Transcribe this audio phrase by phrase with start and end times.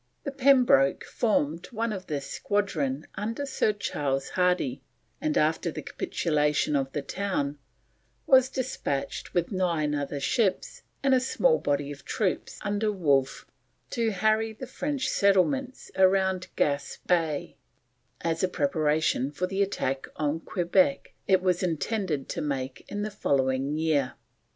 [0.23, 4.81] The Pembroke formed one of this squadron under Sir Charles Hardy,
[5.21, 7.59] and after the capitulation of the town,
[8.25, 13.45] was despatched with nine other ships, and a small body of troops under Wolfe
[13.91, 17.57] to harry the French settlements around Gaspe Bay
[18.21, 23.11] as a preparation for the attack on Quebec it was intended to make in the
[23.11, 24.15] following year.